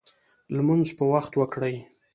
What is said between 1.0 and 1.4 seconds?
وخت